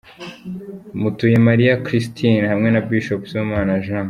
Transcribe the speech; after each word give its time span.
Mutuyemariya 1.01 1.81
Christine 1.85 2.45
hamwe 2.51 2.69
na 2.71 2.81
Bishop 2.87 3.21
Sibomana 3.29 3.73
Jean. 3.85 3.99